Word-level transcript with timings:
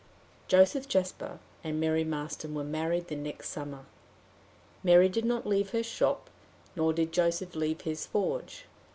Joseph 0.47 0.87
Jasper 0.87 1.37
and 1.63 1.79
Mary 1.79 2.03
Marston 2.03 2.55
were 2.55 2.63
married 2.63 3.07
the 3.07 3.15
next 3.15 3.49
summer. 3.51 3.85
Mary 4.83 5.07
did 5.07 5.25
not 5.25 5.45
leave 5.45 5.69
her 5.73 5.83
shop, 5.83 6.27
nor 6.75 6.91
did 6.91 7.11
Joseph 7.11 7.53
leave 7.55 7.81
his 7.81 8.07
forge. 8.07 8.65